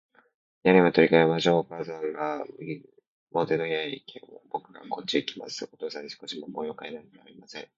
[0.63, 1.59] 部屋も取り変えましょう。
[1.59, 2.43] お父さんが
[3.29, 5.69] 表の部屋へいき、ぼくがこっちへきます。
[5.71, 7.67] お父さんには少しも模様変えなんかありません。